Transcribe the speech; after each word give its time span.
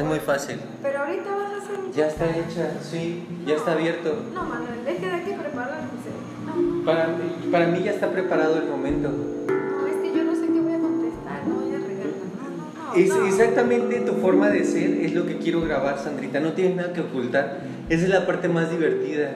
Es 0.00 0.06
muy 0.06 0.18
fácil. 0.18 0.56
Pero 0.82 0.98
ahorita 1.00 1.30
vas 1.36 1.52
a 1.52 1.56
hacer 1.58 1.78
un 1.84 1.92
Ya 1.92 2.06
está 2.08 2.24
hecha, 2.30 2.70
sí, 2.82 3.22
ya 3.46 3.56
está 3.56 3.72
abierto. 3.72 4.16
No, 4.34 4.44
Manuel, 4.44 4.80
es 4.88 4.96
que 4.98 5.06
hay 5.10 5.20
que 5.24 5.32
prepararse. 5.34 6.10
No, 6.46 6.84
Para, 6.86 7.08
mí- 7.08 7.50
para 7.52 7.66
mí 7.66 7.82
ya 7.84 7.90
está 7.92 8.10
preparado 8.10 8.56
el 8.56 8.64
momento. 8.66 9.10
no, 9.10 9.86
es 9.86 9.96
que 9.96 10.16
yo 10.16 10.24
no 10.24 10.34
sé 10.34 10.46
qué 10.46 10.58
voy 10.60 10.72
a 10.72 10.78
contestar, 10.78 11.46
no 11.46 11.54
voy 11.56 11.74
a 11.74 11.78
regalar. 11.78 12.06
No, 12.40 12.48
no, 12.56 12.92
no. 12.92 12.94
Es 12.94 13.08
no. 13.10 13.26
exactamente 13.26 14.00
tu 14.00 14.12
forma 14.14 14.48
de 14.48 14.64
ser, 14.64 14.90
es 15.02 15.12
lo 15.14 15.26
que 15.26 15.36
quiero 15.36 15.60
grabar, 15.60 15.98
Sandrita. 15.98 16.40
No 16.40 16.54
tienes 16.54 16.76
nada 16.76 16.94
que 16.94 17.02
ocultar. 17.02 17.58
Esa 17.90 18.04
es 18.04 18.08
la 18.08 18.26
parte 18.26 18.48
más 18.48 18.70
divertida. 18.70 19.32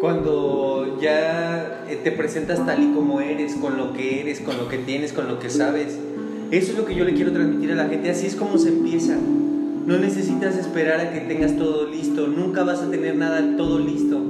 Cuando 0.00 0.98
ya 1.02 1.84
eh, 1.86 2.00
te 2.02 2.12
presentas 2.12 2.64
tal 2.64 2.82
y 2.82 2.94
como 2.94 3.20
eres, 3.20 3.56
con 3.56 3.76
lo 3.76 3.92
que 3.92 4.22
eres, 4.22 4.40
con 4.40 4.56
lo 4.56 4.68
que 4.70 4.78
tienes, 4.78 5.12
con 5.12 5.28
lo 5.28 5.38
que 5.38 5.50
sabes. 5.50 5.98
Eso 6.50 6.72
es 6.72 6.78
lo 6.78 6.86
que 6.86 6.94
yo 6.94 7.04
le 7.04 7.12
quiero 7.12 7.30
transmitir 7.32 7.72
a 7.72 7.74
la 7.74 7.88
gente. 7.88 8.08
Así 8.10 8.26
es 8.26 8.34
como 8.36 8.56
se 8.56 8.70
empieza. 8.70 9.16
No 9.88 9.96
necesitas 9.96 10.54
esperar 10.58 11.00
a 11.00 11.10
que 11.12 11.20
tengas 11.20 11.56
todo 11.56 11.86
listo. 11.88 12.26
Nunca 12.26 12.62
vas 12.62 12.80
a 12.82 12.90
tener 12.90 13.16
nada 13.16 13.56
todo 13.56 13.78
listo. 13.78 14.20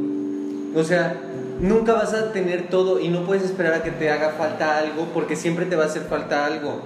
O 0.76 0.84
sea, 0.84 1.16
nunca 1.60 1.94
vas 1.94 2.14
a 2.14 2.30
tener 2.32 2.68
todo 2.68 3.00
y 3.00 3.08
no 3.08 3.24
puedes 3.24 3.42
esperar 3.42 3.74
a 3.74 3.82
que 3.82 3.90
te 3.90 4.08
haga 4.08 4.30
falta 4.38 4.78
algo 4.78 5.08
porque 5.12 5.34
siempre 5.34 5.66
te 5.66 5.74
va 5.74 5.82
a 5.82 5.86
hacer 5.86 6.02
falta 6.02 6.46
algo. 6.46 6.82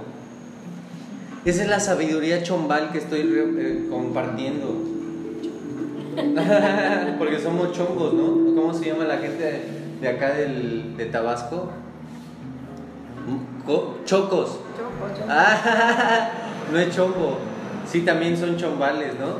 Esa 1.44 1.64
es 1.64 1.68
la 1.68 1.80
sabiduría 1.80 2.42
chombal 2.42 2.92
que 2.92 2.98
estoy 2.98 3.20
eh, 3.20 3.86
compartiendo. 3.90 4.74
Porque 7.18 7.38
somos 7.40 7.72
chongos, 7.72 8.14
¿no? 8.14 8.54
¿Cómo 8.54 8.72
se 8.74 8.86
llama 8.86 9.04
la 9.04 9.16
gente 9.18 9.62
de 10.00 10.08
acá 10.08 10.34
del, 10.34 10.96
de 10.96 11.06
Tabasco? 11.06 11.70
Co- 13.66 13.98
Chocos. 14.04 14.58
Choco, 14.76 15.14
choco. 15.14 15.26
Ah, 15.28 16.30
no 16.72 16.78
es 16.78 16.94
chombo. 16.94 17.38
Sí, 17.92 18.00
también 18.00 18.38
son 18.38 18.56
chombales, 18.56 19.12
¿no? 19.20 19.34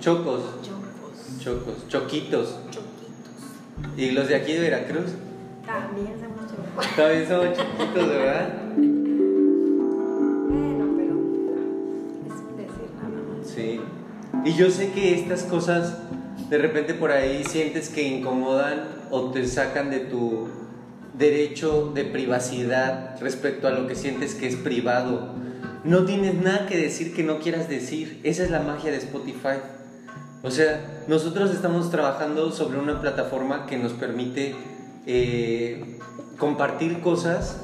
Chocos. 0.00 0.42
Chocos. 0.62 1.38
Chocos. 1.42 1.88
Choquitos. 1.88 2.58
Choquitos. 2.70 3.96
¿Y 3.96 4.10
los 4.10 4.28
de 4.28 4.34
aquí 4.34 4.52
de 4.52 4.60
Veracruz? 4.60 5.12
También 5.64 6.12
somos 6.20 6.42
chocos. 6.50 6.86
También 6.94 7.26
somos 7.26 7.56
chiquitos, 7.56 8.06
¿verdad? 8.06 8.52
Bueno, 10.50 10.84
pero 10.94 11.14
es 12.26 12.34
decir 12.58 12.90
nada 12.96 13.16
más. 13.34 13.48
Sí. 13.48 13.80
Y 14.44 14.52
yo 14.52 14.70
sé 14.70 14.92
que 14.92 15.14
estas 15.18 15.44
cosas 15.44 15.96
de 16.50 16.58
repente 16.58 16.92
por 16.92 17.10
ahí 17.10 17.44
sientes 17.44 17.88
que 17.88 18.02
incomodan 18.02 18.88
o 19.10 19.30
te 19.30 19.46
sacan 19.46 19.88
de 19.88 20.00
tu 20.00 20.48
derecho 21.16 21.92
de 21.94 22.04
privacidad 22.04 23.18
respecto 23.22 23.68
a 23.68 23.70
lo 23.70 23.86
que 23.86 23.94
sientes 23.94 24.34
que 24.34 24.48
es 24.48 24.56
privado. 24.56 25.40
No 25.84 26.04
tienes 26.04 26.34
nada 26.34 26.66
que 26.66 26.76
decir 26.76 27.14
que 27.14 27.22
no 27.22 27.38
quieras 27.38 27.68
decir. 27.68 28.20
Esa 28.22 28.44
es 28.44 28.50
la 28.50 28.60
magia 28.60 28.90
de 28.90 28.98
Spotify. 28.98 29.58
O 30.42 30.50
sea, 30.50 31.04
nosotros 31.08 31.50
estamos 31.50 31.90
trabajando 31.90 32.52
sobre 32.52 32.78
una 32.78 33.00
plataforma 33.00 33.66
que 33.66 33.78
nos 33.78 33.92
permite 33.92 34.54
eh, 35.06 35.98
compartir 36.38 37.00
cosas 37.00 37.58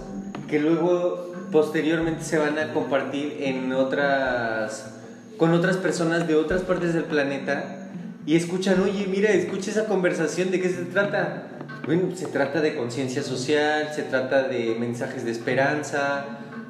que 0.49 0.59
luego 0.59 1.33
posteriormente 1.53 2.25
se 2.25 2.39
van 2.39 2.59
a 2.59 2.73
compartir 2.73 3.39
en 3.41 3.73
otras 3.73 4.93
con 5.37 5.53
otras 5.53 5.77
personas 5.77 6.27
de 6.27 6.35
otras 6.35 6.63
partes 6.63 6.95
del 6.95 7.05
planeta 7.05 7.89
y 8.25 8.37
escuchan, 8.37 8.81
oye, 8.83 9.07
mira, 9.07 9.31
escucha 9.31 9.71
esa 9.71 9.85
conversación, 9.85 10.51
¿de 10.51 10.61
qué 10.61 10.69
se 10.69 10.85
trata? 10.85 11.49
Bueno, 11.85 12.17
se 12.17 12.27
trata 12.27 12.61
de 12.61 12.75
conciencia 12.75 13.23
social, 13.23 13.91
se 13.95 14.03
trata 14.03 14.49
de 14.49 14.77
mensajes 14.81 15.25
de 15.25 15.31
esperanza, 15.31 16.25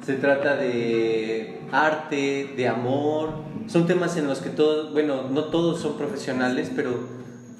se 0.05 0.13
trata 0.15 0.55
de 0.55 1.59
arte, 1.71 2.53
de 2.55 2.67
amor. 2.67 3.29
Son 3.67 3.87
temas 3.87 4.15
en 4.17 4.27
los 4.27 4.39
que 4.39 4.49
todos, 4.49 4.93
bueno, 4.93 5.23
no 5.29 5.45
todos 5.45 5.81
son 5.81 5.97
profesionales, 5.97 6.71
pero 6.75 6.91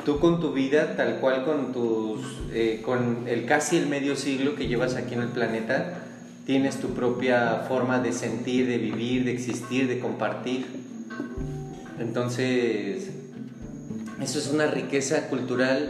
tú 0.06 0.19
con 0.19 0.39
tu 0.39 0.53
vida, 0.53 0.95
tal 0.95 1.19
cual 1.19 1.44
con 1.44 1.73
tus, 1.73 2.22
eh, 2.53 2.81
con 2.85 3.28
el 3.28 3.45
casi 3.45 3.78
el 3.78 3.88
medio 3.88 4.16
siglo 4.16 4.56
que 4.56 4.67
llevas 4.67 4.95
aquí 4.95 5.16
en 5.16 5.22
el 5.22 5.29
planeta, 5.29 6.03
tienes 6.45 6.78
tu 6.78 6.89
propia 6.89 7.66
forma 7.67 8.00
de 8.00 8.13
sentir, 8.13 8.67
de 8.67 8.78
vivir, 8.78 9.25
de 9.25 9.33
existir, 9.33 9.88
de 9.89 10.00
compartir. 10.00 10.66
Entonces, 12.00 13.09
eso 14.22 14.39
es 14.39 14.47
una 14.53 14.67
riqueza 14.67 15.28
cultural 15.28 15.89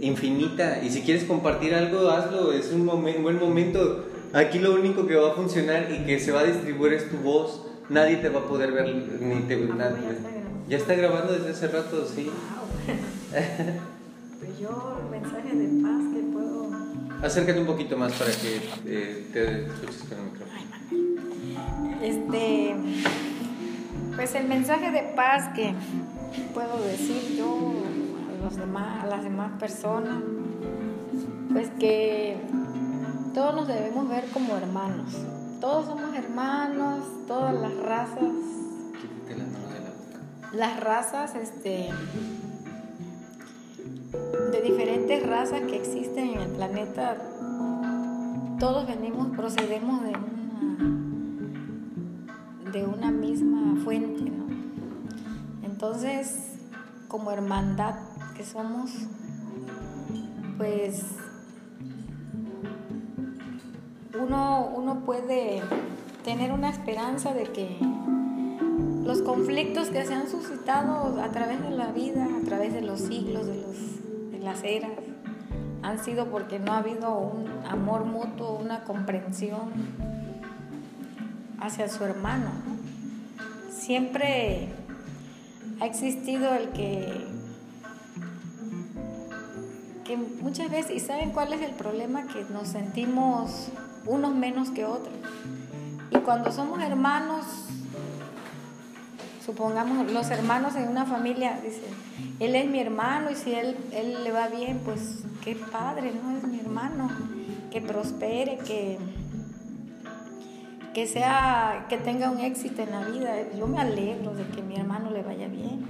infinita. 0.00 0.82
Y 0.82 0.90
si 0.90 1.02
quieres 1.02 1.24
compartir 1.24 1.74
algo, 1.74 2.10
hazlo. 2.10 2.52
Es 2.52 2.72
un 2.72 2.84
momen- 2.86 3.22
buen 3.22 3.38
momento. 3.38 4.06
Aquí 4.32 4.58
lo 4.58 4.74
único 4.74 5.06
que 5.06 5.16
va 5.16 5.32
a 5.32 5.34
funcionar 5.34 5.88
y 5.90 6.04
que 6.04 6.18
se 6.18 6.32
va 6.32 6.40
a 6.40 6.44
distribuir 6.44 6.94
es 6.94 7.10
tu 7.10 7.16
voz. 7.18 7.62
Nadie 7.88 8.16
te 8.16 8.28
va 8.28 8.40
a 8.40 8.44
poder 8.44 8.72
ver 8.72 8.94
ni 9.20 9.40
te 9.42 9.54
Ah, 9.80 9.90
ya 10.68 10.76
está 10.76 10.94
grabando. 10.94 11.32
Desde 11.32 11.50
hace 11.50 11.68
rato, 11.68 12.06
sí. 12.06 12.30
Pues 14.40 14.58
yo, 14.60 15.00
mensaje 15.10 15.54
de 15.54 15.82
paz 15.82 16.02
que 16.12 16.20
puedo. 16.32 16.70
Acércate 17.22 17.60
un 17.60 17.66
poquito 17.66 17.96
más 17.96 18.12
para 18.14 18.30
que 18.32 18.60
eh, 18.86 19.26
te 19.32 19.66
escuches 19.66 20.04
con 20.08 20.18
el 20.18 20.24
micrófono. 20.24 20.66
Este, 22.02 22.76
pues 24.14 24.34
el 24.34 24.48
mensaje 24.48 24.90
de 24.90 25.02
paz 25.14 25.54
que 25.54 25.74
puedo 26.52 26.82
decir 26.84 27.36
yo 27.36 27.72
a, 28.28 28.44
los 28.44 28.56
demás, 28.56 29.04
a 29.04 29.06
las 29.06 29.24
demás 29.24 29.52
personas, 29.58 30.22
pues 31.52 31.70
que 31.78 32.36
todos 33.36 33.54
nos 33.54 33.68
debemos 33.68 34.08
ver 34.08 34.30
como 34.30 34.56
hermanos. 34.56 35.12
Todos 35.60 35.84
somos 35.84 36.16
hermanos, 36.16 37.04
todas 37.28 37.54
las 37.54 37.76
razas, 37.76 38.32
Quítate 38.98 39.36
las 39.36 39.48
manos 39.48 39.72
de 39.74 39.80
la 39.80 39.90
boca. 39.90 40.20
las 40.54 40.80
razas, 40.80 41.34
este, 41.34 41.90
de 44.52 44.62
diferentes 44.62 45.26
razas 45.26 45.60
que 45.68 45.76
existen 45.76 46.30
en 46.30 46.40
el 46.40 46.50
planeta, 46.52 47.18
todos 48.58 48.86
venimos, 48.86 49.36
procedemos 49.36 50.02
de 50.02 50.12
una, 50.16 50.96
de 52.72 52.86
una 52.86 53.10
misma 53.10 53.84
fuente, 53.84 54.30
¿no? 54.30 54.46
Entonces, 55.62 56.54
como 57.06 57.30
hermandad 57.32 57.96
que 58.34 58.46
somos, 58.46 58.92
pues 60.56 61.04
uno, 64.26 64.72
uno 64.74 65.00
puede 65.00 65.62
tener 66.24 66.52
una 66.52 66.70
esperanza 66.70 67.32
de 67.32 67.44
que 67.44 67.78
los 69.04 69.22
conflictos 69.22 69.88
que 69.88 70.04
se 70.04 70.14
han 70.14 70.28
suscitado 70.28 71.22
a 71.22 71.30
través 71.30 71.62
de 71.62 71.70
la 71.70 71.92
vida, 71.92 72.24
a 72.24 72.44
través 72.44 72.72
de 72.72 72.82
los 72.82 73.00
siglos, 73.00 73.46
de, 73.46 73.54
los, 73.54 74.32
de 74.32 74.38
las 74.40 74.64
eras, 74.64 74.90
han 75.82 76.02
sido 76.02 76.26
porque 76.26 76.58
no 76.58 76.72
ha 76.72 76.78
habido 76.78 77.16
un 77.16 77.46
amor 77.68 78.04
mutuo, 78.04 78.58
una 78.60 78.82
comprensión 78.82 79.70
hacia 81.60 81.88
su 81.88 82.02
hermano. 82.02 82.50
¿no? 82.66 83.72
Siempre 83.72 84.68
ha 85.80 85.86
existido 85.86 86.52
el 86.54 86.70
que, 86.70 87.28
que 90.04 90.16
muchas 90.16 90.68
veces, 90.68 90.96
¿y 90.96 91.00
saben 91.00 91.30
cuál 91.30 91.52
es 91.52 91.62
el 91.62 91.72
problema? 91.72 92.26
Que 92.26 92.44
nos 92.52 92.66
sentimos 92.66 93.70
unos 94.06 94.34
menos 94.34 94.70
que 94.70 94.84
otros. 94.84 95.14
Y 96.10 96.18
cuando 96.18 96.52
somos 96.52 96.80
hermanos, 96.80 97.44
supongamos 99.44 100.10
los 100.10 100.30
hermanos 100.30 100.74
en 100.76 100.88
una 100.88 101.04
familia 101.04 101.60
dicen, 101.62 101.94
él 102.40 102.54
es 102.54 102.68
mi 102.68 102.80
hermano 102.80 103.30
y 103.30 103.36
si 103.36 103.54
él, 103.54 103.76
él 103.92 104.24
le 104.24 104.32
va 104.32 104.48
bien, 104.48 104.80
pues 104.84 105.24
qué 105.44 105.54
padre, 105.54 106.12
¿no? 106.12 106.36
Es 106.36 106.44
mi 106.44 106.60
hermano, 106.60 107.08
que 107.70 107.80
prospere, 107.80 108.58
que, 108.58 108.98
que 110.94 111.06
sea, 111.06 111.86
que 111.88 111.98
tenga 111.98 112.30
un 112.30 112.40
éxito 112.40 112.82
en 112.82 112.90
la 112.90 113.04
vida. 113.04 113.34
Yo 113.56 113.66
me 113.66 113.78
alegro 113.78 114.34
de 114.34 114.46
que 114.48 114.62
mi 114.62 114.76
hermano 114.76 115.10
le 115.10 115.22
vaya 115.22 115.48
bien. 115.48 115.86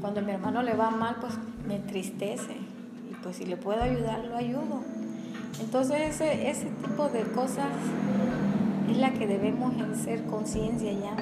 Cuando 0.00 0.22
mi 0.22 0.32
hermano 0.32 0.62
le 0.62 0.74
va 0.74 0.90
mal, 0.90 1.16
pues 1.20 1.34
me 1.66 1.76
entristece. 1.76 2.56
Y 3.10 3.14
pues 3.22 3.36
si 3.36 3.44
le 3.46 3.56
puedo 3.56 3.82
ayudar, 3.82 4.24
lo 4.24 4.36
ayudo. 4.36 4.82
Entonces 5.58 6.14
ese, 6.14 6.50
ese 6.50 6.66
tipo 6.66 7.08
de 7.08 7.22
cosas 7.32 7.68
es 8.90 8.96
la 8.96 9.12
que 9.12 9.26
debemos 9.26 9.74
ser 9.98 10.24
conciencia 10.24 10.92
ya 10.92 11.16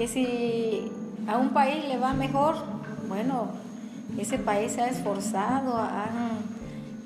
que 0.00 0.08
si 0.08 0.90
a 1.28 1.36
un 1.36 1.50
país 1.50 1.84
le 1.86 1.98
va 1.98 2.14
mejor, 2.14 2.54
bueno, 3.06 3.48
ese 4.16 4.38
país 4.38 4.72
se 4.72 4.80
ha 4.80 4.88
esforzado, 4.88 5.76
han, 5.76 6.38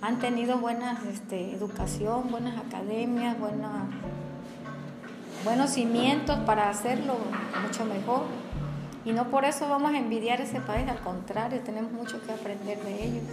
han 0.00 0.20
tenido 0.20 0.58
buena 0.58 1.02
este, 1.12 1.56
educación, 1.56 2.30
buenas 2.30 2.56
academias, 2.56 3.36
buena, 3.36 3.86
buenos 5.42 5.70
cimientos 5.70 6.38
para 6.46 6.70
hacerlo 6.70 7.16
mucho 7.66 7.84
mejor. 7.84 8.26
Y 9.04 9.10
no 9.10 9.24
por 9.24 9.44
eso 9.44 9.68
vamos 9.68 9.92
a 9.92 9.98
envidiar 9.98 10.40
ese 10.40 10.60
país, 10.60 10.88
al 10.88 11.00
contrario, 11.00 11.62
tenemos 11.64 11.90
mucho 11.90 12.22
que 12.22 12.30
aprender 12.30 12.78
de 12.78 13.06
ellos. 13.06 13.24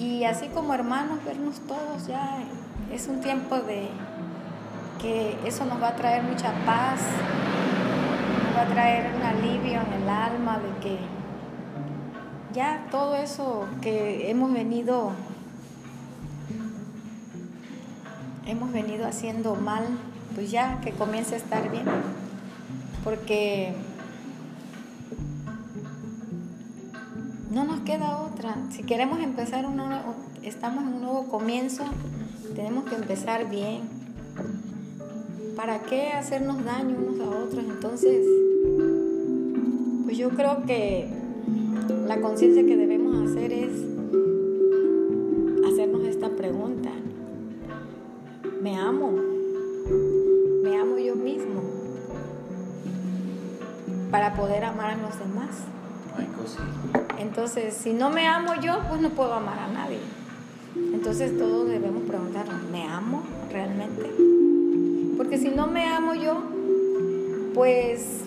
Y 0.00 0.24
así 0.24 0.46
como 0.46 0.72
hermanos, 0.72 1.22
vernos 1.26 1.60
todos 1.68 2.06
ya 2.06 2.38
es 2.90 3.06
un 3.06 3.20
tiempo 3.20 3.56
de 3.56 3.90
que 4.98 5.36
eso 5.44 5.66
nos 5.66 5.80
va 5.80 5.88
a 5.88 5.96
traer 5.96 6.22
mucha 6.22 6.54
paz, 6.64 7.00
nos 8.46 8.56
va 8.56 8.62
a 8.62 8.66
traer 8.72 9.14
un 9.14 9.22
alivio 9.22 9.78
en 9.82 10.02
el 10.02 10.08
alma 10.08 10.58
de 10.58 10.80
que 10.80 10.98
ya 12.54 12.86
todo 12.90 13.14
eso 13.14 13.66
que 13.82 14.30
hemos 14.30 14.50
venido 14.54 15.12
hemos 18.46 18.72
venido 18.72 19.06
haciendo 19.06 19.54
mal, 19.54 19.84
pues 20.34 20.50
ya 20.50 20.80
que 20.80 20.92
comience 20.92 21.34
a 21.34 21.38
estar 21.38 21.70
bien. 21.70 21.84
Porque 23.04 23.74
no 27.50 27.64
nos 27.64 27.80
queda 27.80 28.18
otra. 28.18 28.56
Si 28.70 28.84
queremos 28.84 29.20
empezar 29.20 29.66
un 29.66 29.76
nuevo, 29.76 30.14
estamos 30.42 30.84
en 30.84 30.94
un 30.94 31.02
nuevo 31.02 31.24
comienzo, 31.24 31.84
tenemos 32.54 32.84
que 32.84 32.94
empezar 32.94 33.50
bien. 33.50 33.82
¿Para 35.56 35.80
qué 35.80 36.12
hacernos 36.12 36.64
daño 36.64 36.96
unos 36.96 37.20
a 37.20 37.28
otros? 37.28 37.64
Entonces, 37.64 38.24
pues 40.04 40.16
yo 40.16 40.30
creo 40.30 40.64
que 40.64 41.08
la 42.06 42.20
conciencia 42.20 42.64
que 42.64 42.76
debemos 42.76 43.30
hacer 43.30 43.52
es 43.52 43.72
hacernos 45.70 46.04
esta 46.06 46.30
pregunta. 46.30 46.90
¿Me 48.62 48.76
amo? 48.76 49.12
¿Me 50.62 50.78
amo 50.78 50.98
yo 50.98 51.16
mismo? 51.16 51.62
Para 54.10 54.34
poder 54.34 54.64
amar 54.64 54.90
a 54.90 54.96
los 54.96 55.18
demás. 55.18 55.50
Entonces, 57.18 57.74
si 57.74 57.92
no 57.92 58.10
me 58.10 58.26
amo 58.26 58.54
yo, 58.60 58.80
pues 58.88 59.00
no 59.00 59.10
puedo 59.10 59.34
amar 59.34 59.58
a 59.58 59.68
nadie. 59.68 60.00
Entonces 60.92 61.36
todos 61.36 61.68
debemos 61.68 62.04
preguntarnos, 62.04 62.62
¿me 62.70 62.84
amo 62.84 63.22
realmente? 63.50 64.10
Porque 65.16 65.38
si 65.38 65.48
no 65.48 65.66
me 65.66 65.86
amo 65.86 66.14
yo, 66.14 66.42
pues 67.54 68.20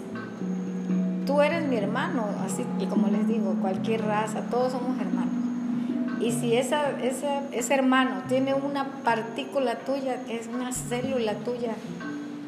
tú 1.26 1.42
eres 1.42 1.68
mi 1.68 1.78
hermano, 1.78 2.26
así 2.44 2.66
y 2.80 2.86
como 2.86 3.08
les 3.08 3.28
digo, 3.28 3.56
cualquier 3.62 4.06
raza, 4.06 4.42
todos 4.50 4.74
somos 4.74 5.00
hermanos. 5.00 5.34
Y 6.20 6.32
si 6.32 6.56
esa, 6.56 6.92
ese 7.02 7.74
hermano 7.74 8.24
tiene 8.28 8.54
una 8.54 8.86
partícula 9.04 9.80
tuya, 9.80 10.22
es 10.30 10.48
una 10.48 10.72
célula 10.72 11.34
tuya, 11.36 11.76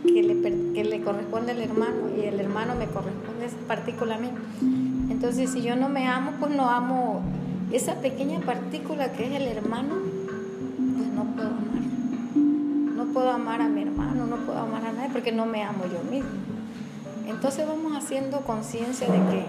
que 0.04 0.24
le, 0.24 0.74
que 0.74 0.84
le 0.84 1.02
corresponde 1.02 1.54
al 1.54 1.62
hermano 1.62 2.10
y 2.16 2.26
el 2.26 2.40
hermano 2.40 2.76
me 2.76 2.86
corresponde 2.86 3.46
esa 3.46 3.58
partícula 3.68 4.16
a 4.16 4.20
mí. 4.20 4.30
Entonces, 5.10 5.52
si 5.52 5.62
yo 5.62 5.76
no 5.76 5.90
me 5.90 6.08
amo, 6.08 6.32
pues 6.40 6.56
no 6.56 6.70
amo 6.70 7.22
esa 7.72 7.96
pequeña 7.96 8.40
partícula 8.40 9.12
que 9.12 9.26
es 9.26 9.42
el 9.42 9.48
hermano, 9.48 9.96
pues 10.98 11.08
no 11.10 11.24
puedo 11.36 11.50
amar. 11.50 11.82
No 12.96 13.06
puedo 13.14 13.32
amar 13.32 13.62
a 13.62 13.68
mi 13.68 13.82
hermano, 13.84 14.26
no 14.26 14.38
puedo 14.38 14.60
amar 14.60 14.86
a 14.86 14.92
nadie 14.92 15.10
porque 15.12 15.32
no 15.32 15.46
me 15.46 15.64
amo 15.64 15.84
yo 15.86 16.10
mismo. 16.10 16.30
Entonces 17.28 17.68
vamos 17.68 17.96
haciendo 17.96 18.42
conciencia 18.42 19.08
de 19.08 19.18
que 19.18 19.46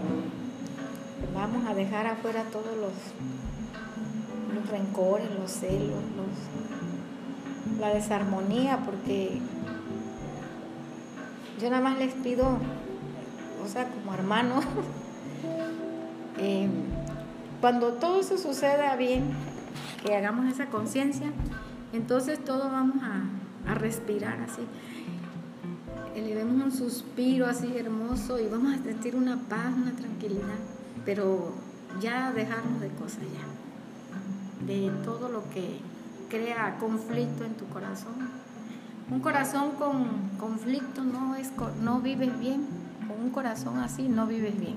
vamos 1.35 1.67
a 1.69 1.75
dejar 1.75 2.07
afuera 2.07 2.45
todos 2.51 2.77
los, 2.77 2.93
los 4.55 4.71
rencores, 4.71 5.27
los 5.39 5.51
celos, 5.51 6.03
la 7.79 7.91
desarmonía, 7.91 8.79
porque 8.85 9.41
yo 11.61 11.71
nada 11.71 11.83
más 11.83 11.99
les 11.99 12.15
pido, 12.15 12.59
o 13.65 13.69
sea, 13.69 13.89
como 13.89 14.15
hermano, 14.15 14.61
eh, 16.39 16.69
cuando 17.61 17.95
todo 17.95 18.21
eso 18.21 18.39
suceda 18.39 18.97
bien, 18.97 19.25
que 20.05 20.15
hagamos 20.15 20.53
esa 20.53 20.67
conciencia, 20.67 21.33
entonces 21.93 22.45
todos 22.45 22.71
vamos 22.71 23.03
a, 23.03 23.71
a 23.71 23.75
respirar 23.75 24.41
así 24.41 24.63
elevemos 26.17 26.65
un 26.65 26.73
suspiro 26.73 27.47
así 27.47 27.77
hermoso 27.77 28.41
y 28.41 28.49
vamos 28.49 28.75
a 28.75 28.83
sentir 28.83 29.15
una 29.17 29.39
paz, 29.39 29.75
una 29.77 29.93
tranquilidad, 29.93 30.59
pero 31.05 31.53
ya 32.01 32.33
dejarnos 32.33 32.81
de 32.81 32.89
cosas 32.89 33.21
ya, 33.21 34.67
de 34.67 34.91
todo 35.05 35.29
lo 35.29 35.49
que 35.51 35.79
crea 36.31 36.79
conflicto 36.79 37.45
en 37.45 37.55
tu 37.55 37.67
corazón. 37.67 38.15
Un 39.11 39.21
corazón 39.21 39.73
con 39.73 40.07
conflicto 40.39 41.05
no, 41.05 41.37
es, 41.37 41.51
no 41.83 42.01
vives 42.01 42.39
bien, 42.41 42.67
con 43.07 43.23
un 43.23 43.31
corazón 43.31 43.79
así 43.79 44.09
no 44.09 44.27
vives 44.27 44.59
bien. 44.59 44.77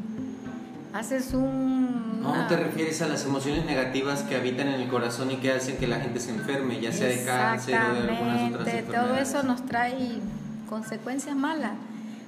Haces 0.93 1.33
un... 1.33 2.21
No 2.21 2.47
te 2.47 2.57
refieres 2.57 3.01
a 3.01 3.07
las 3.07 3.23
emociones 3.25 3.65
negativas 3.65 4.23
que 4.23 4.35
habitan 4.35 4.69
en 4.69 4.81
el 4.81 4.87
corazón 4.87 5.29
y 5.31 5.37
que 5.37 5.51
hacen 5.51 5.77
que 5.77 5.87
la 5.87 5.99
gente 5.99 6.19
se 6.19 6.31
enferme, 6.31 6.79
ya 6.81 6.91
sea 6.91 7.07
de 7.07 7.23
cáncer 7.23 7.79
o 7.79 7.93
de 7.93 7.99
algunas 8.09 8.51
otras 8.51 8.67
enfermedades. 8.67 9.07
Todo 9.07 9.15
eso 9.17 9.43
nos 9.43 9.65
trae 9.65 10.19
consecuencias 10.67 11.35
malas. 11.35 11.73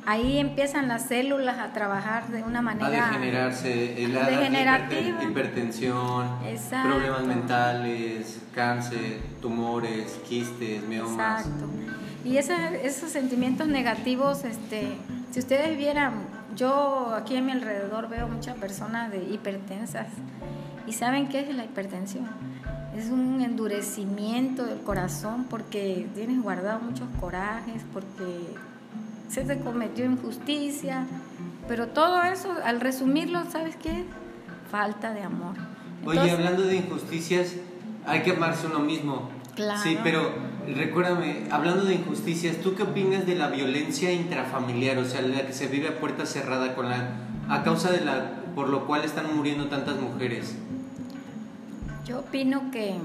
Ahí 0.05 0.39
empiezan 0.39 0.87
las 0.87 1.07
células 1.07 1.59
a 1.59 1.73
trabajar 1.73 2.27
de 2.29 2.43
una 2.43 2.61
manera... 2.61 2.87
A 2.87 3.11
degenerarse, 3.11 4.07
la 4.11 4.29
degenerativa. 4.29 5.23
hipertensión, 5.23 6.27
problemas 6.83 7.23
mentales, 7.23 8.39
cáncer, 8.53 9.19
tumores, 9.41 10.19
quistes, 10.27 10.83
miomas. 10.83 11.45
Exacto. 11.45 11.65
Y 12.23 12.37
esos 12.37 13.11
sentimientos 13.11 13.67
negativos, 13.67 14.43
este, 14.43 14.87
si 15.31 15.39
ustedes 15.39 15.77
vieran, 15.77 16.13
yo 16.55 17.13
aquí 17.15 17.35
a 17.37 17.41
mi 17.41 17.51
alrededor 17.51 18.09
veo 18.09 18.27
muchas 18.27 18.57
personas 18.57 19.11
de 19.11 19.23
hipertensas. 19.23 20.07
¿Y 20.87 20.93
saben 20.93 21.29
qué 21.29 21.41
es 21.41 21.55
la 21.55 21.63
hipertensión? 21.63 22.27
es 22.95 23.09
un 23.09 23.41
endurecimiento 23.41 24.65
del 24.65 24.79
corazón 24.79 25.45
porque 25.49 26.07
tienes 26.13 26.41
guardado 26.41 26.79
muchos 26.81 27.07
corajes, 27.19 27.83
porque 27.93 28.55
se 29.29 29.43
te 29.43 29.59
cometió 29.59 30.05
injusticia, 30.05 31.05
pero 31.67 31.87
todo 31.87 32.21
eso, 32.23 32.53
al 32.63 32.81
resumirlo, 32.81 33.43
¿sabes 33.49 33.75
qué? 33.77 34.05
Falta 34.69 35.13
de 35.13 35.23
amor. 35.23 35.55
Oye, 36.05 36.31
hablando 36.31 36.63
de 36.63 36.77
injusticias, 36.77 37.55
hay 38.05 38.23
que 38.23 38.31
amarse 38.31 38.67
uno 38.67 38.79
mismo. 38.79 39.29
Claro. 39.55 39.81
Sí, 39.81 39.97
pero 40.03 40.31
recuérdame, 40.67 41.43
hablando 41.51 41.83
de 41.83 41.95
injusticias, 41.95 42.57
¿tú 42.57 42.75
qué 42.75 42.83
opinas 42.83 43.25
de 43.25 43.35
la 43.35 43.49
violencia 43.49 44.11
intrafamiliar, 44.11 44.97
o 44.97 45.05
sea, 45.05 45.21
la 45.21 45.45
que 45.45 45.53
se 45.53 45.67
vive 45.67 45.89
a 45.89 45.99
puerta 45.99 46.25
cerrada 46.25 46.75
con 46.75 46.89
la 46.89 47.17
a 47.49 47.63
causa 47.63 47.91
de 47.91 48.05
la 48.05 48.41
por 48.55 48.69
lo 48.69 48.85
cual 48.85 49.03
están 49.03 49.35
muriendo 49.35 49.67
tantas 49.67 49.99
mujeres? 49.99 50.55
Yo 52.05 52.19
opino 52.19 52.71
que 52.71 52.95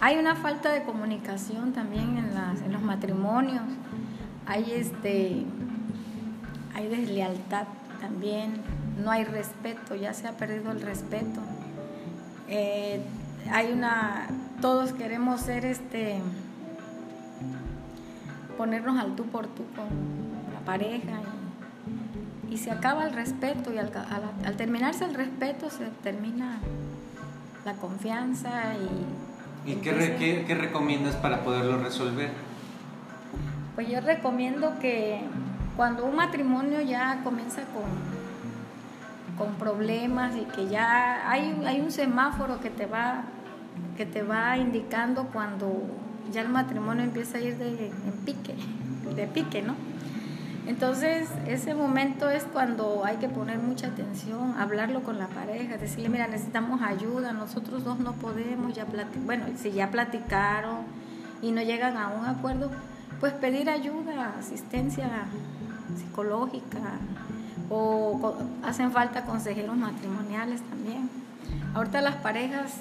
hay 0.00 0.18
una 0.18 0.36
falta 0.36 0.70
de 0.72 0.82
comunicación 0.82 1.72
también 1.72 2.18
en, 2.18 2.34
las, 2.34 2.60
en 2.60 2.72
los 2.72 2.82
matrimonios. 2.82 3.64
Hay 4.46 4.70
este 4.72 5.44
hay 6.74 6.88
deslealtad 6.88 7.66
también, 8.00 8.60
no 9.02 9.10
hay 9.10 9.24
respeto, 9.24 9.94
ya 9.94 10.12
se 10.12 10.28
ha 10.28 10.32
perdido 10.32 10.70
el 10.72 10.82
respeto. 10.82 11.40
Eh, 12.48 13.00
hay 13.50 13.72
una, 13.72 14.28
todos 14.60 14.92
queremos 14.92 15.40
ser 15.40 15.64
este, 15.64 16.18
ponernos 18.56 18.98
al 18.98 19.14
tú 19.16 19.24
por 19.24 19.46
tú 19.46 19.64
con 19.74 19.86
la 20.52 20.60
pareja 20.64 21.20
y, 22.50 22.56
se 22.58 22.70
acaba 22.70 23.04
el 23.04 23.12
respeto 23.12 23.72
y 23.72 23.78
al, 23.78 23.92
al 24.44 24.56
terminarse 24.56 25.04
el 25.04 25.14
respeto 25.14 25.68
se 25.68 25.84
termina 26.02 26.58
la 27.66 27.74
confianza 27.74 28.74
y... 28.74 29.70
¿Y 29.70 29.74
qué, 29.76 30.44
qué, 30.46 30.54
recomiendas 30.54 31.16
para 31.16 31.42
poderlo 31.42 31.82
resolver? 31.82 32.30
Pues 33.74 33.88
yo 33.88 34.00
recomiendo 34.00 34.78
que 34.80 35.20
cuando 35.76 36.06
un 36.06 36.16
matrimonio 36.16 36.80
ya 36.80 37.20
comienza 37.24 37.62
con, 37.74 37.84
con 39.36 39.56
problemas 39.56 40.36
y 40.36 40.44
que 40.44 40.68
ya 40.68 41.28
hay, 41.28 41.60
hay 41.66 41.80
un 41.80 41.90
semáforo 41.90 42.60
que 42.60 42.70
te 42.70 42.86
va 42.86 43.24
que 43.96 44.06
te 44.06 44.22
va 44.22 44.56
indicando 44.56 45.28
cuando 45.32 45.72
ya 46.32 46.42
el 46.42 46.48
matrimonio 46.48 47.04
empieza 47.04 47.38
a 47.38 47.40
ir 47.40 47.56
de 47.56 47.86
en 47.88 48.12
pique, 48.24 48.54
de 49.14 49.26
pique, 49.26 49.62
¿no? 49.62 49.74
Entonces, 50.66 51.28
ese 51.46 51.74
momento 51.74 52.28
es 52.28 52.42
cuando 52.42 53.04
hay 53.04 53.18
que 53.18 53.28
poner 53.28 53.58
mucha 53.58 53.86
atención, 53.86 54.56
hablarlo 54.58 55.04
con 55.04 55.16
la 55.16 55.28
pareja, 55.28 55.76
decirle, 55.76 56.08
mira, 56.08 56.26
necesitamos 56.26 56.82
ayuda, 56.82 57.32
nosotros 57.32 57.84
dos 57.84 58.00
no 58.00 58.14
podemos 58.14 58.74
ya 58.74 58.84
bueno, 59.24 59.44
si 59.56 59.70
ya 59.70 59.92
platicaron 59.92 60.78
y 61.40 61.52
no 61.52 61.62
llegan 61.62 61.96
a 61.96 62.08
un 62.08 62.26
acuerdo, 62.26 62.72
pues 63.20 63.32
pedir 63.34 63.70
ayuda, 63.70 64.34
asistencia 64.40 65.08
psicológica 65.96 66.98
o 67.70 68.36
hacen 68.64 68.90
falta 68.90 69.24
consejeros 69.24 69.76
matrimoniales 69.76 70.62
también. 70.62 71.08
Ahorita 71.74 72.00
las 72.00 72.16
parejas 72.16 72.72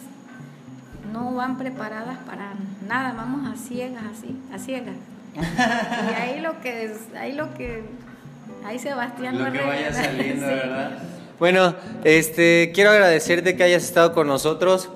no 1.15 1.33
van 1.33 1.57
preparadas 1.57 2.17
para 2.25 2.53
nada, 2.87 3.13
vamos 3.13 3.47
a 3.47 3.55
ciegas 3.55 4.03
así, 4.11 4.35
a 4.53 4.59
ciegas 4.59 4.95
y 5.35 6.13
ahí 6.21 6.41
lo 6.41 6.59
que, 6.61 6.93
ahí 7.17 7.31
lo 7.33 7.53
que, 7.53 7.83
ahí 8.65 8.79
Sebastián 8.79 9.37
lo 9.37 9.51
que 9.51 9.61
vaya 9.61 9.93
saliendo, 9.93 10.45
¿verdad? 10.45 10.99
Bueno, 11.39 11.75
este, 12.03 12.71
quiero 12.73 12.91
agradecerte 12.91 13.55
que 13.57 13.63
hayas 13.63 13.83
estado 13.83 14.13
con 14.13 14.27
nosotros. 14.27 14.89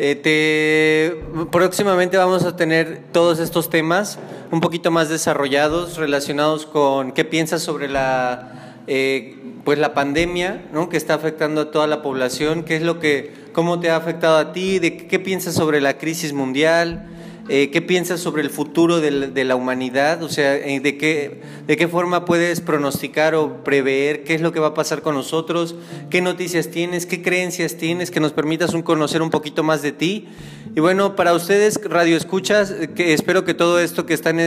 Eh, 0.00 1.22
próximamente 1.52 2.16
vamos 2.16 2.44
a 2.44 2.56
tener 2.56 3.02
todos 3.12 3.38
estos 3.38 3.70
temas 3.70 4.18
un 4.50 4.60
poquito 4.60 4.90
más 4.90 5.08
desarrollados, 5.08 5.96
relacionados 5.96 6.66
con 6.66 7.12
qué 7.12 7.24
piensas 7.24 7.62
sobre 7.62 7.88
la 7.88 8.74
eh, 8.88 9.36
pues 9.64 9.78
la 9.78 9.94
pandemia, 9.94 10.66
¿no? 10.72 10.88
Que 10.88 10.96
está 10.96 11.14
afectando 11.14 11.62
a 11.62 11.70
toda 11.70 11.86
la 11.86 12.02
población. 12.02 12.64
¿Qué 12.64 12.76
es 12.76 12.82
lo 12.82 13.00
que, 13.00 13.32
cómo 13.54 13.80
te 13.80 13.88
ha 13.88 13.96
afectado 13.96 14.36
a 14.36 14.52
ti? 14.52 14.78
¿De 14.78 14.96
qué, 14.96 15.18
piensas 15.18 15.54
sobre 15.54 15.80
la 15.80 15.96
crisis 15.96 16.34
mundial? 16.34 17.06
Eh, 17.48 17.70
¿Qué 17.70 17.80
piensas 17.80 18.20
sobre 18.20 18.42
el 18.42 18.50
futuro 18.50 19.00
de 19.00 19.44
la, 19.44 19.56
humanidad? 19.56 20.22
O 20.22 20.28
sea, 20.28 20.56
eh, 20.56 20.80
¿de 20.80 20.98
qué, 20.98 21.40
¿de 21.66 21.76
qué 21.76 21.88
forma 21.88 22.24
puedes 22.24 22.60
pronosticar 22.60 23.34
o 23.34 23.62
prever 23.62 24.24
qué 24.24 24.34
es 24.34 24.40
lo 24.40 24.52
que 24.52 24.60
va 24.60 24.68
a 24.68 24.74
pasar 24.74 25.02
con 25.02 25.14
nosotros? 25.14 25.76
¿Qué 26.10 26.20
noticias 26.20 26.68
tienes? 26.68 27.06
¿Qué 27.06 27.22
creencias 27.22 27.76
tienes? 27.76 28.10
Que 28.10 28.20
nos 28.20 28.32
permitas 28.32 28.74
un 28.74 28.82
conocer 28.82 29.22
un 29.22 29.30
poquito 29.30 29.62
más 29.62 29.82
de 29.82 29.92
ti. 29.92 30.26
Y 30.74 30.80
bueno, 30.80 31.14
para 31.14 31.32
ustedes, 31.32 31.80
Radio 31.84 32.16
Escuchas, 32.16 32.74
que 32.96 33.14
espero 33.14 33.44
que 33.44 33.54
todo 33.54 33.78
esto 33.78 34.04
que 34.04 34.14
están 34.14 34.38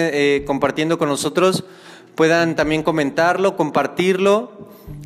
compartiendo 0.46 0.98
con 0.98 1.08
nosotros 1.08 1.64
puedan 2.17 2.55
también 2.55 2.83
comentarlo, 2.83 3.55
compartirlo. 3.55 4.51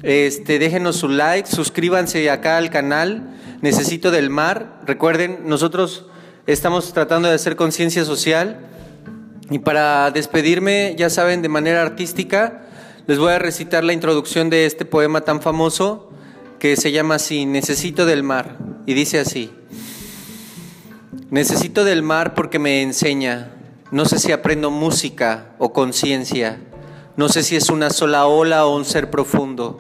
Este, 0.01 0.57
déjenos 0.57 0.95
su 0.95 1.09
like, 1.09 1.47
suscríbanse 1.47 2.31
acá 2.31 2.57
al 2.57 2.71
canal 2.71 3.37
Necesito 3.61 4.09
del 4.09 4.31
Mar. 4.31 4.79
Recuerden, 4.87 5.41
nosotros 5.45 6.05
estamos 6.47 6.93
tratando 6.93 7.27
de 7.27 7.35
hacer 7.35 7.55
conciencia 7.55 8.05
social. 8.05 8.61
Y 9.51 9.59
para 9.59 10.09
despedirme, 10.11 10.95
ya 10.97 11.09
saben, 11.09 11.41
de 11.41 11.49
manera 11.49 11.81
artística, 11.81 12.63
les 13.05 13.19
voy 13.19 13.33
a 13.33 13.39
recitar 13.39 13.83
la 13.83 13.93
introducción 13.93 14.49
de 14.49 14.65
este 14.65 14.85
poema 14.85 15.21
tan 15.21 15.41
famoso 15.41 16.09
que 16.59 16.77
se 16.77 16.93
llama 16.93 17.15
así, 17.15 17.45
Necesito 17.45 18.05
del 18.05 18.23
mar. 18.23 18.57
Y 18.85 18.93
dice 18.93 19.19
así, 19.19 19.51
Necesito 21.29 21.83
del 21.83 22.03
mar 22.03 22.35
porque 22.35 22.57
me 22.57 22.81
enseña, 22.81 23.51
no 23.91 24.05
sé 24.05 24.17
si 24.17 24.31
aprendo 24.31 24.71
música 24.71 25.55
o 25.59 25.73
conciencia 25.73 26.57
no 27.21 27.29
sé 27.29 27.43
si 27.43 27.55
es 27.55 27.69
una 27.69 27.91
sola 27.91 28.25
ola 28.25 28.65
o 28.65 28.75
un 28.75 28.83
ser 28.83 29.11
profundo, 29.11 29.79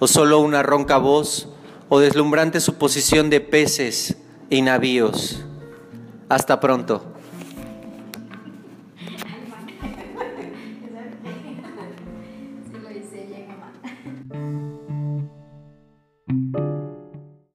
o 0.00 0.06
solo 0.06 0.40
una 0.40 0.62
ronca 0.62 0.98
voz, 0.98 1.48
o 1.88 1.98
deslumbrante 1.98 2.60
suposición 2.60 3.30
de 3.30 3.40
peces 3.40 4.18
y 4.50 4.60
navíos. 4.60 5.40
Hasta 6.28 6.60
pronto. 6.60 7.13